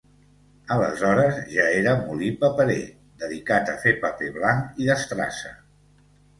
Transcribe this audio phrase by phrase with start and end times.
[0.75, 2.79] Aleshores ja era molí paperer,
[3.27, 5.57] dedicat a fer paper blanc i d'estrassa.